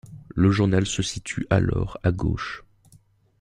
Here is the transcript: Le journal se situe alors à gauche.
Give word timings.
Le 0.33 0.49
journal 0.49 0.87
se 0.87 1.03
situe 1.03 1.45
alors 1.51 1.99
à 2.01 2.11
gauche. 2.11 2.65